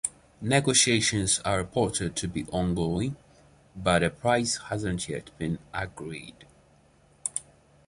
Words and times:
Negotiations 0.41 1.41
are 1.45 1.59
reported 1.59 2.15
to 2.15 2.27
be 2.27 2.45
"ongoing, 2.45 3.17
but 3.75 4.01
a 4.01 4.09
price 4.09 4.57
has 4.69 4.83
not 4.83 5.07
yet 5.07 5.29
been 5.37 5.59
agreed," 5.75 6.47